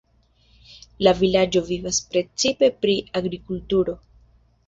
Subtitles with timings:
[1.07, 3.97] La vilaĝo vivas precipe pri agrikulturo.